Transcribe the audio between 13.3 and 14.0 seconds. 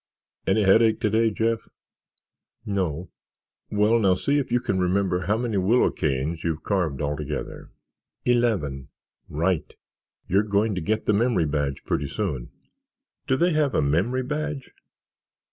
they have a